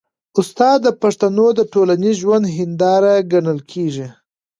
[0.39, 4.07] استاد د پښتنو د ټولنیز ژوند هنداره ګڼل کېږي.